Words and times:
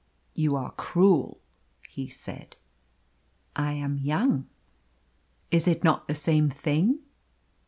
"You 0.33 0.55
are 0.55 0.71
cruel!" 0.71 1.41
he 1.87 2.09
said. 2.09 2.55
"I 3.55 3.73
am 3.73 3.99
young" 3.99 4.49
"Is 5.51 5.67
it 5.67 5.83
not 5.83 6.07
the 6.07 6.15
same 6.15 6.49
thing?" 6.49 7.01